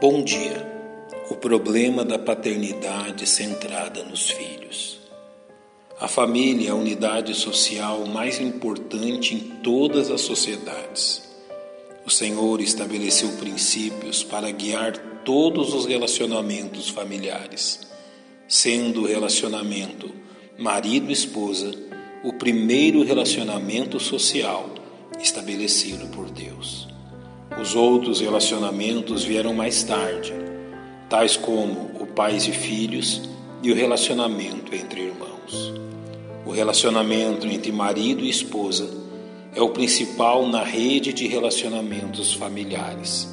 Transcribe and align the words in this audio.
Bom 0.00 0.22
dia. 0.22 0.66
O 1.28 1.34
problema 1.34 2.06
da 2.06 2.18
paternidade 2.18 3.26
centrada 3.26 4.02
nos 4.02 4.30
filhos. 4.30 4.98
A 6.00 6.08
família 6.08 6.68
é 6.68 6.70
a 6.70 6.74
unidade 6.74 7.34
social 7.34 8.06
mais 8.06 8.40
importante 8.40 9.34
em 9.34 9.38
todas 9.62 10.10
as 10.10 10.22
sociedades. 10.22 11.22
O 12.06 12.10
Senhor 12.10 12.62
estabeleceu 12.62 13.28
princípios 13.32 14.24
para 14.24 14.50
guiar 14.50 14.96
todos 15.22 15.74
os 15.74 15.84
relacionamentos 15.84 16.88
familiares, 16.88 17.80
sendo 18.48 19.02
o 19.02 19.06
relacionamento 19.06 20.10
marido-esposa 20.58 21.72
o 22.24 22.32
primeiro 22.32 23.02
relacionamento 23.02 24.00
social 24.00 24.66
estabelecido 25.20 26.06
por 26.06 26.30
Deus. 26.30 26.89
Os 27.60 27.76
outros 27.76 28.22
relacionamentos 28.22 29.22
vieram 29.22 29.52
mais 29.52 29.82
tarde, 29.82 30.32
tais 31.10 31.36
como 31.36 31.90
o 32.00 32.06
pais 32.06 32.48
e 32.48 32.52
filhos 32.52 33.20
e 33.62 33.70
o 33.70 33.74
relacionamento 33.74 34.74
entre 34.74 35.02
irmãos. 35.02 35.74
O 36.46 36.52
relacionamento 36.52 37.46
entre 37.46 37.70
marido 37.70 38.24
e 38.24 38.30
esposa 38.30 38.88
é 39.54 39.60
o 39.60 39.68
principal 39.68 40.48
na 40.48 40.64
rede 40.64 41.12
de 41.12 41.28
relacionamentos 41.28 42.32
familiares, 42.32 43.28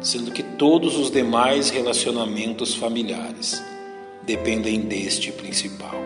sendo 0.00 0.32
que 0.32 0.42
todos 0.42 0.98
os 0.98 1.08
demais 1.08 1.70
relacionamentos 1.70 2.74
familiares 2.74 3.62
dependem 4.24 4.80
deste 4.80 5.30
principal. 5.30 6.02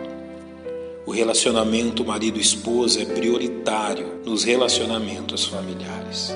O 1.07 1.11
relacionamento 1.11 2.05
marido-esposa 2.05 3.01
é 3.01 3.05
prioritário 3.05 4.21
nos 4.23 4.43
relacionamentos 4.43 5.45
familiares 5.45 6.35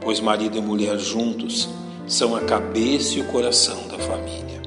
pois 0.00 0.18
marido 0.18 0.56
e 0.56 0.60
mulher 0.60 0.98
juntos 0.98 1.68
são 2.06 2.34
a 2.34 2.40
cabeça 2.40 3.18
e 3.18 3.20
o 3.20 3.26
coração 3.26 3.86
da 3.86 3.98
família. 3.98 4.60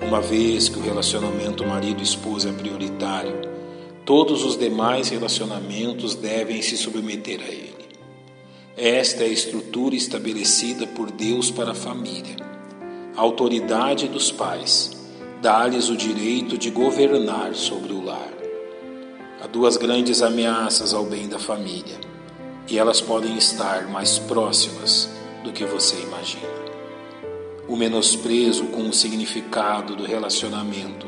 Uma 0.00 0.20
vez 0.20 0.68
que 0.68 0.78
o 0.78 0.82
relacionamento 0.82 1.64
marido-esposa 1.64 2.48
é 2.48 2.52
prioritário, 2.52 3.48
todos 4.04 4.44
os 4.44 4.56
demais 4.56 5.08
relacionamentos 5.10 6.14
devem 6.14 6.62
se 6.62 6.76
submeter 6.76 7.40
a 7.40 7.48
ele. 7.48 7.70
Esta 8.76 9.24
é 9.24 9.26
a 9.26 9.30
estrutura 9.30 9.94
estabelecida 9.94 10.86
por 10.86 11.10
Deus 11.10 11.50
para 11.50 11.72
a 11.72 11.74
família. 11.74 12.36
A 13.14 13.20
autoridade 13.20 14.08
dos 14.08 14.32
pais 14.32 14.90
dá-lhes 15.42 15.90
o 15.90 15.96
direito 15.96 16.56
de 16.56 16.70
governar 16.70 17.54
sobre 17.54 17.92
o 17.92 18.02
lar. 18.02 18.32
Há 19.42 19.46
duas 19.46 19.76
grandes 19.76 20.22
ameaças 20.22 20.94
ao 20.94 21.04
bem 21.04 21.28
da 21.28 21.38
família 21.38 22.09
e 22.70 22.78
elas 22.78 23.00
podem 23.00 23.36
estar 23.36 23.88
mais 23.88 24.18
próximas 24.18 25.10
do 25.42 25.52
que 25.52 25.64
você 25.64 25.96
imagina. 26.00 26.48
O 27.66 27.76
menosprezo 27.76 28.66
com 28.66 28.88
o 28.88 28.92
significado 28.92 29.96
do 29.96 30.04
relacionamento 30.04 31.06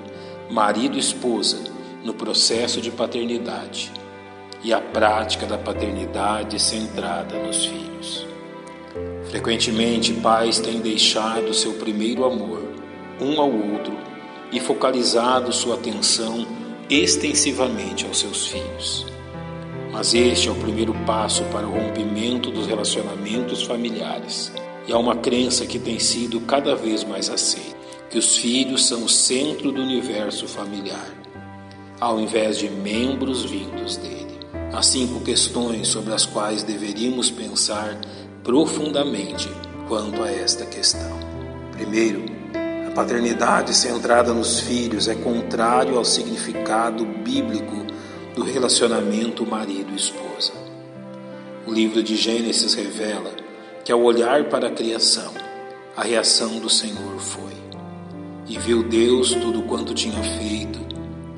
marido-esposa 0.50 1.64
no 2.04 2.12
processo 2.12 2.80
de 2.80 2.90
paternidade 2.90 3.92
e 4.62 4.72
a 4.72 4.80
prática 4.80 5.46
da 5.46 5.56
paternidade 5.56 6.60
centrada 6.60 7.38
nos 7.38 7.64
filhos. 7.64 8.26
Frequentemente, 9.30 10.12
pais 10.12 10.60
têm 10.60 10.80
deixado 10.80 11.54
seu 11.54 11.72
primeiro 11.74 12.24
amor 12.24 12.62
um 13.20 13.40
ao 13.40 13.50
outro 13.50 13.96
e 14.50 14.60
focalizado 14.60 15.52
sua 15.52 15.76
atenção 15.76 16.46
extensivamente 16.90 18.04
aos 18.04 18.18
seus 18.18 18.48
filhos. 18.48 19.11
Mas 19.92 20.14
este 20.14 20.48
é 20.48 20.50
o 20.50 20.54
primeiro 20.54 20.94
passo 21.04 21.44
para 21.52 21.68
o 21.68 21.70
rompimento 21.70 22.50
dos 22.50 22.66
relacionamentos 22.66 23.62
familiares. 23.62 24.50
E 24.88 24.92
há 24.92 24.98
uma 24.98 25.14
crença 25.14 25.66
que 25.66 25.78
tem 25.78 25.98
sido 25.98 26.40
cada 26.40 26.74
vez 26.74 27.04
mais 27.04 27.28
aceita, 27.28 27.76
que 28.08 28.18
os 28.18 28.38
filhos 28.38 28.86
são 28.86 29.04
o 29.04 29.08
centro 29.08 29.70
do 29.70 29.82
universo 29.82 30.48
familiar, 30.48 31.06
ao 32.00 32.18
invés 32.18 32.58
de 32.58 32.70
membros 32.70 33.44
vindos 33.44 33.98
dele. 33.98 34.40
Há 34.72 34.82
cinco 34.82 35.20
questões 35.20 35.88
sobre 35.88 36.14
as 36.14 36.24
quais 36.24 36.62
deveríamos 36.62 37.30
pensar 37.30 38.00
profundamente 38.42 39.48
quanto 39.86 40.22
a 40.22 40.30
esta 40.30 40.64
questão. 40.64 41.20
Primeiro, 41.72 42.24
a 42.88 42.90
paternidade 42.92 43.74
centrada 43.74 44.32
nos 44.32 44.60
filhos 44.60 45.06
é 45.06 45.14
contrário 45.14 45.98
ao 45.98 46.04
significado 46.04 47.04
bíblico 47.04 47.82
do 48.34 48.42
relacionamento 48.42 49.46
marido-esposa. 49.46 50.52
O 51.66 51.72
livro 51.72 52.02
de 52.02 52.16
Gênesis 52.16 52.74
revela 52.74 53.30
que, 53.84 53.92
ao 53.92 54.02
olhar 54.02 54.44
para 54.44 54.68
a 54.68 54.70
criação, 54.70 55.32
a 55.96 56.02
reação 56.02 56.58
do 56.58 56.70
Senhor 56.70 57.18
foi: 57.18 57.52
E 58.48 58.58
viu 58.58 58.82
Deus 58.82 59.34
tudo 59.34 59.62
quanto 59.62 59.92
tinha 59.94 60.22
feito, 60.22 60.80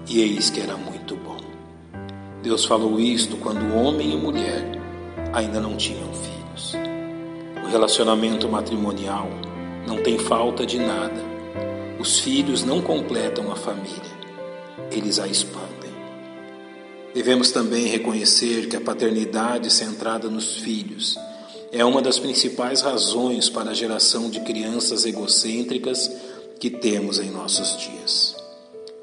e 0.09 0.21
eis 0.21 0.51
que 0.51 0.61
era 0.61 0.77
muito 0.77 1.17
bom. 1.17 1.39
Deus 2.43 2.65
falou 2.65 3.01
isto 3.01 3.37
quando 3.39 3.75
homem 3.75 4.13
e 4.13 4.17
mulher 4.17 4.81
ainda 5.33 5.61
não 5.61 5.77
tinham 5.77 6.13
filhos. 6.15 6.75
O 7.65 7.69
relacionamento 7.69 8.49
matrimonial 8.49 9.29
não 9.87 9.97
tem 10.03 10.19
falta 10.19 10.65
de 10.65 10.79
nada. 10.79 11.35
Os 11.99 12.21
filhos 12.21 12.63
não 12.63 12.81
completam 12.81 13.51
a 13.51 13.57
família, 13.57 14.15
eles 14.91 15.19
a 15.19 15.27
expandem. 15.27 15.74
Devemos 17.15 17.53
também 17.53 17.87
reconhecer 17.87 18.69
que 18.69 18.77
a 18.77 18.81
paternidade 18.81 19.73
centrada 19.73 20.29
nos 20.29 20.57
filhos 20.57 21.17
é 21.71 21.85
uma 21.85 22.03
das 22.03 22.19
principais 22.19 22.81
razões 22.81 23.49
para 23.49 23.71
a 23.71 23.75
geração 23.75 24.29
de 24.29 24.41
crianças 24.41 25.05
egocêntricas 25.05 26.11
que 26.59 26.69
temos 26.69 27.21
em 27.21 27.31
nossos 27.31 27.79
dias. 27.79 28.35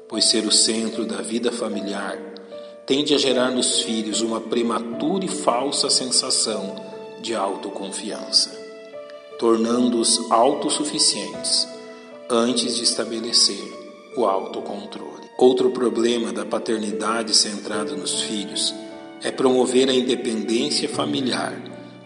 Pois 0.08 0.26
ser 0.26 0.44
o 0.44 0.52
centro 0.52 1.06
da 1.06 1.22
vida 1.22 1.50
familiar 1.50 2.18
tende 2.84 3.14
a 3.14 3.18
gerar 3.18 3.50
nos 3.50 3.80
filhos 3.80 4.20
uma 4.20 4.42
prematura 4.42 5.24
e 5.24 5.28
falsa 5.28 5.88
sensação 5.88 6.76
de 7.22 7.34
autoconfiança, 7.34 8.50
tornando-os 9.38 10.30
autossuficientes 10.30 11.66
antes 12.28 12.76
de 12.76 12.84
estabelecer 12.84 13.81
o 14.16 14.24
autocontrole. 14.26 15.30
Outro 15.38 15.70
problema 15.70 16.32
da 16.32 16.44
paternidade 16.44 17.34
centrada 17.34 17.94
nos 17.96 18.22
filhos 18.22 18.74
é 19.22 19.30
promover 19.30 19.88
a 19.88 19.94
independência 19.94 20.88
familiar 20.88 21.54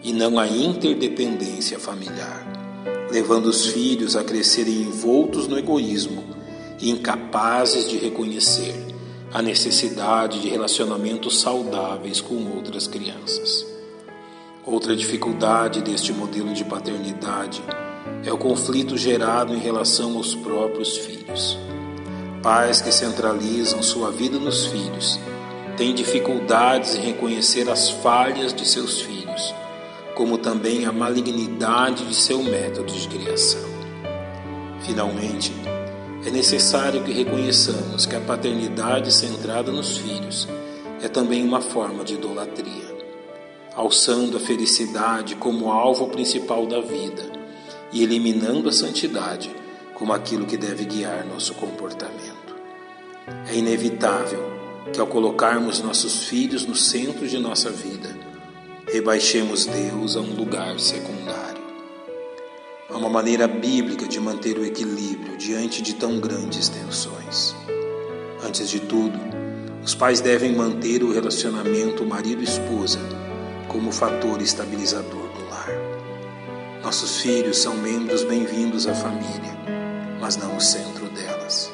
e 0.03 0.13
não 0.13 0.39
a 0.39 0.47
interdependência 0.47 1.79
familiar, 1.79 2.45
levando 3.11 3.47
os 3.47 3.67
filhos 3.67 4.15
a 4.15 4.23
crescerem 4.23 4.81
envoltos 4.81 5.47
no 5.47 5.57
egoísmo 5.57 6.23
e 6.79 6.89
incapazes 6.89 7.89
de 7.89 7.97
reconhecer 7.97 8.75
a 9.33 9.41
necessidade 9.41 10.39
de 10.41 10.47
relacionamentos 10.47 11.41
saudáveis 11.41 12.21
com 12.21 12.35
outras 12.55 12.87
crianças. 12.87 13.65
Outra 14.65 14.95
dificuldade 14.95 15.81
deste 15.81 16.13
modelo 16.13 16.53
de 16.53 16.63
paternidade 16.63 17.61
é 18.23 18.31
o 18.31 18.37
conflito 18.37 18.97
gerado 18.97 19.53
em 19.53 19.59
relação 19.59 20.17
aos 20.17 20.35
próprios 20.35 20.97
filhos. 20.97 21.57
Pais 22.41 22.81
que 22.81 22.91
centralizam 22.91 23.81
sua 23.81 24.11
vida 24.11 24.37
nos 24.37 24.67
filhos 24.67 25.19
têm 25.75 25.93
dificuldades 25.93 26.95
em 26.95 27.01
reconhecer 27.01 27.69
as 27.69 27.89
falhas 27.89 28.53
de 28.53 28.67
seus 28.67 29.01
filhos, 29.01 29.53
como 30.15 30.37
também 30.37 30.85
a 30.85 30.91
malignidade 30.91 32.05
de 32.05 32.13
seu 32.13 32.43
método 32.43 32.93
de 32.93 33.07
criação. 33.07 33.67
Finalmente, 34.81 35.51
é 36.25 36.29
necessário 36.29 37.03
que 37.03 37.11
reconheçamos 37.11 38.05
que 38.05 38.15
a 38.15 38.21
paternidade 38.21 39.11
centrada 39.11 39.71
nos 39.71 39.97
filhos 39.97 40.47
é 41.01 41.07
também 41.07 41.43
uma 41.43 41.61
forma 41.61 42.03
de 42.03 42.13
idolatria, 42.15 42.97
alçando 43.75 44.37
a 44.37 44.39
felicidade 44.39 45.35
como 45.35 45.71
alvo 45.71 46.07
principal 46.07 46.67
da 46.67 46.81
vida 46.81 47.23
e 47.91 48.03
eliminando 48.03 48.69
a 48.69 48.71
santidade 48.71 49.49
como 49.97 50.13
aquilo 50.13 50.45
que 50.45 50.57
deve 50.57 50.85
guiar 50.85 51.25
nosso 51.25 51.55
comportamento. 51.55 52.55
É 53.47 53.55
inevitável 53.55 54.43
que, 54.93 54.99
ao 54.99 55.07
colocarmos 55.07 55.81
nossos 55.81 56.25
filhos 56.25 56.67
no 56.67 56.75
centro 56.75 57.27
de 57.27 57.39
nossa 57.39 57.71
vida, 57.71 58.15
rebaixemos 58.87 59.65
Deus 59.65 60.15
a 60.15 60.19
um 60.19 60.35
lugar 60.35 60.79
secundário. 60.79 61.63
Há 62.87 62.95
uma 62.95 63.09
maneira 63.09 63.47
bíblica 63.47 64.07
de 64.07 64.19
manter 64.19 64.59
o 64.59 64.63
equilíbrio 64.63 65.35
diante 65.35 65.81
de 65.81 65.95
tão 65.95 66.19
grandes 66.19 66.69
tensões. 66.69 67.55
Antes 68.45 68.69
de 68.69 68.79
tudo, 68.81 69.19
os 69.83 69.95
pais 69.95 70.21
devem 70.21 70.55
manter 70.55 71.01
o 71.03 71.11
relacionamento 71.11 72.05
marido-esposa 72.05 72.99
como 73.67 73.91
fator 73.91 74.43
estabilizador 74.43 75.27
do 75.29 75.49
lar. 75.49 75.71
Nossos 76.83 77.19
filhos 77.19 77.57
são 77.57 77.75
membros 77.77 78.23
bem-vindos 78.23 78.85
à 78.85 78.93
família 78.93 79.56
mas 80.27 80.35
não 80.35 80.57
o 80.57 80.59
centro 80.59 81.05
delas. 81.07 81.71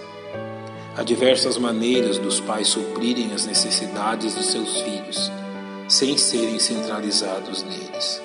Há 0.95 1.01
diversas 1.01 1.57
maneiras 1.57 2.19
dos 2.19 2.39
pais 2.39 2.67
suprirem 2.67 3.33
as 3.33 3.47
necessidades 3.47 4.35
dos 4.35 4.51
seus 4.51 4.79
filhos, 4.81 5.31
sem 5.88 6.15
serem 6.19 6.59
centralizados 6.59 7.63
neles. 7.63 8.21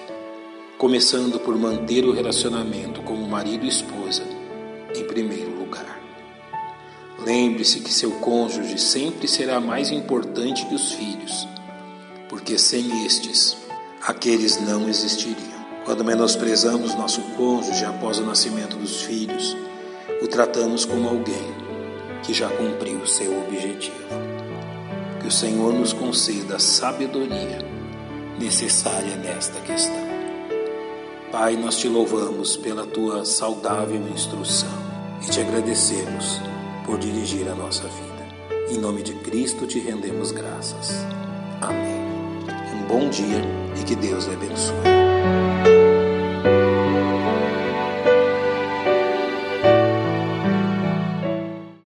começando 0.76 1.40
por 1.40 1.56
manter 1.56 2.04
o 2.04 2.12
relacionamento 2.12 3.00
como 3.02 3.26
marido 3.26 3.64
e 3.64 3.68
esposa 3.68 4.22
em 4.94 5.02
primeiro 5.04 5.58
lugar. 5.58 5.98
Lembre-se 7.24 7.80
que 7.80 7.92
seu 7.92 8.10
cônjuge 8.20 8.78
sempre 8.78 9.26
será 9.26 9.58
mais 9.60 9.90
importante 9.90 10.66
que 10.66 10.74
os 10.74 10.92
filhos, 10.92 11.48
porque 12.28 12.58
sem 12.58 13.06
estes, 13.06 13.56
aqueles 14.02 14.60
não 14.60 14.88
existiriam. 14.90 15.58
Quando 15.86 16.04
menosprezamos 16.04 16.94
nosso 16.94 17.22
cônjuge 17.34 17.84
após 17.86 18.18
o 18.18 18.26
nascimento 18.26 18.76
dos 18.76 19.00
filhos, 19.02 19.56
o 20.22 20.26
tratamos 20.26 20.84
como 20.84 21.08
alguém 21.08 21.54
que 22.22 22.32
já 22.32 22.48
cumpriu 22.48 23.06
seu 23.06 23.38
objetivo. 23.40 23.96
Que 25.20 25.26
o 25.26 25.30
Senhor 25.30 25.72
nos 25.72 25.92
conceda 25.92 26.56
a 26.56 26.58
sabedoria 26.58 27.58
necessária 28.38 29.16
nesta 29.16 29.60
questão. 29.60 30.08
Pai, 31.30 31.56
nós 31.56 31.76
te 31.76 31.88
louvamos 31.88 32.56
pela 32.56 32.86
tua 32.86 33.24
saudável 33.24 34.00
instrução 34.08 34.68
e 35.22 35.30
te 35.30 35.40
agradecemos 35.40 36.40
por 36.86 36.98
dirigir 36.98 37.48
a 37.48 37.54
nossa 37.54 37.82
vida. 37.82 38.08
Em 38.70 38.78
nome 38.78 39.02
de 39.02 39.14
Cristo 39.14 39.66
te 39.66 39.78
rendemos 39.78 40.32
graças. 40.32 41.04
Amém. 41.60 41.98
Um 42.74 42.86
bom 42.86 43.08
dia 43.10 43.42
e 43.78 43.84
que 43.84 43.94
Deus 43.94 44.24
lhe 44.24 44.34
abençoe. 44.34 45.77